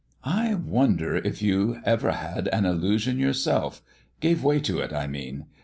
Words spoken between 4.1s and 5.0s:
gave way to it,